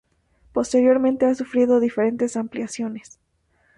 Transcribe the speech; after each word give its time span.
Posteriormente 0.51 1.27
ha 1.27 1.35
sufrido 1.35 1.79
diferentes 1.79 2.35
ampliaciones. 2.35 3.19